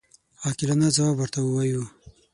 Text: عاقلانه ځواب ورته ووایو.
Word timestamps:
عاقلانه 0.45 0.87
ځواب 0.95 1.15
ورته 1.19 1.39
ووایو. 1.41 1.83